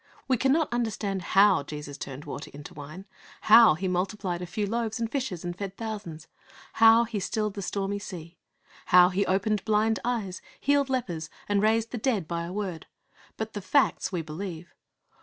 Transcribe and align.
We 0.27 0.35
cannot 0.35 0.73
understand 0.73 1.21
how 1.37 1.61
Jesus 1.61 1.95
turned 1.95 2.25
water 2.25 2.49
into 2.55 2.73
wine; 2.73 3.05
how 3.41 3.75
He 3.75 3.87
multiplied 3.87 4.41
a 4.41 4.47
few 4.47 4.65
loaves 4.65 4.99
and 4.99 5.07
fishes 5.11 5.45
and 5.45 5.55
fed 5.55 5.77
thousands; 5.77 6.27
how 6.73 7.03
He 7.03 7.19
stilled 7.19 7.53
the 7.53 7.61
stormy 7.61 7.99
sea; 7.99 8.39
how 8.87 9.09
He 9.09 9.27
opened 9.27 9.63
blind 9.63 9.99
eyes, 10.03 10.41
healed 10.59 10.89
lepers, 10.89 11.29
and 11.47 11.61
raised 11.61 11.91
the 11.91 11.99
dead 11.99 12.27
by 12.27 12.45
a 12.45 12.51
word. 12.51 12.87
But 13.37 13.53
the 13.53 13.61
facts 13.61 14.11
we 14.11 14.23
believe. 14.23 14.73